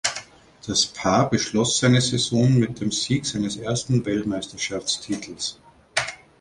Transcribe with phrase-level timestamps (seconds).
[0.65, 5.59] Das Paar beschloss seine Saison mit dem Sieg seines ersten Weltmeisterschaftstitels.